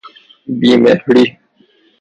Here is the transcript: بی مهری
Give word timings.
بی 0.59 0.71
مهری 0.81 1.23